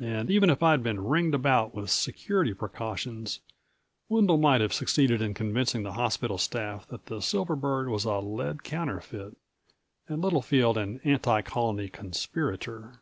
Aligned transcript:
And 0.00 0.32
even 0.32 0.50
if 0.50 0.64
I'd 0.64 0.82
been 0.82 1.04
ringed 1.06 1.32
about 1.32 1.76
with 1.76 1.88
security 1.88 2.52
precautions 2.52 3.38
Wendel 4.08 4.36
might 4.36 4.60
have 4.60 4.72
succeeded 4.72 5.22
in 5.22 5.32
convincing 5.32 5.84
the 5.84 5.92
hospital 5.92 6.38
staff 6.38 6.88
that 6.88 7.06
the 7.06 7.20
silver 7.22 7.54
bird 7.54 7.88
was 7.88 8.04
a 8.04 8.14
lead 8.16 8.64
counterfeit 8.64 9.36
and 10.08 10.20
Littlefield 10.20 10.76
an 10.76 11.00
anti 11.04 11.40
Colony 11.42 11.88
conspirator. 11.88 12.98